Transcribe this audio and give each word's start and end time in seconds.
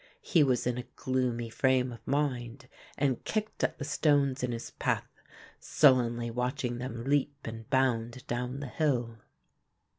He 0.23 0.41
was 0.43 0.65
in 0.65 0.79
a 0.79 0.85
gloomy 0.95 1.51
frame 1.51 1.91
of 1.91 2.07
mind 2.07 2.67
and 2.97 3.23
kicked 3.23 3.63
at 3.63 3.77
the 3.77 3.85
stones 3.85 4.41
in 4.41 4.51
his 4.51 4.71
path, 4.71 5.07
sullenly 5.59 6.31
watching 6.31 6.79
them 6.79 7.03
leap 7.03 7.35
and 7.45 7.69
bound 7.69 8.25
down 8.25 8.61
the 8.61 8.65
hill. 8.67 9.19